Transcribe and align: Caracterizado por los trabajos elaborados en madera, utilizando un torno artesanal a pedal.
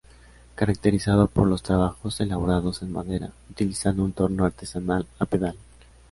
Caracterizado 0.55 1.27
por 1.27 1.45
los 1.47 1.61
trabajos 1.61 2.19
elaborados 2.21 2.81
en 2.81 2.91
madera, 2.91 3.33
utilizando 3.51 4.03
un 4.03 4.13
torno 4.13 4.45
artesanal 4.45 5.05
a 5.19 5.27
pedal. 5.27 5.55